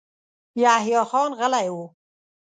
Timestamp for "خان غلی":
1.09-1.67